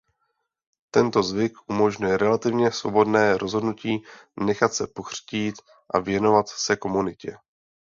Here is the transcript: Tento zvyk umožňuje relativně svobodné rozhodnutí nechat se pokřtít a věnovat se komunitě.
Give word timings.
Tento 0.91 1.23
zvyk 1.23 1.53
umožňuje 1.69 2.17
relativně 2.17 2.71
svobodné 2.71 3.37
rozhodnutí 3.37 4.03
nechat 4.39 4.73
se 4.73 4.87
pokřtít 4.87 5.55
a 5.93 5.99
věnovat 5.99 6.49
se 6.49 6.75
komunitě. 6.75 7.37